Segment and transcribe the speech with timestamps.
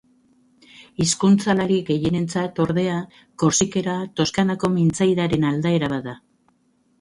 [1.03, 2.95] Hizkuntzalari gehienentzat, ordea,
[3.45, 6.17] korsikera Toskanako mintzairaren aldaera bat da.